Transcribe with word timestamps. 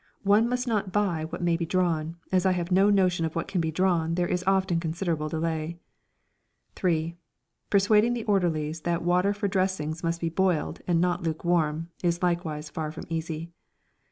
One 0.23 0.49
must 0.49 0.67
not 0.67 0.91
buy 0.91 1.25
what 1.25 1.43
may 1.43 1.55
be 1.55 1.63
drawn; 1.67 2.05
and 2.17 2.17
as 2.31 2.43
I 2.43 2.53
have 2.53 2.71
no 2.71 2.89
notion 2.89 3.23
of 3.23 3.35
what 3.35 3.47
can 3.47 3.61
be 3.61 3.69
drawn 3.69 4.15
there 4.15 4.27
is 4.27 4.43
often 4.47 4.79
considerable 4.79 5.29
delay. 5.29 5.77
3. 6.75 7.15
Persuading 7.69 8.15
the 8.15 8.23
orderlies 8.23 8.81
that 8.81 9.03
water 9.03 9.31
for 9.31 9.47
dressings 9.47 10.01
must 10.03 10.19
be 10.19 10.29
boiled, 10.29 10.81
and 10.87 10.99
not 10.99 11.21
lukewarm, 11.21 11.89
is 12.01 12.23
likewise 12.23 12.67
far 12.67 12.91
from 12.91 13.03
easy. 13.09 13.51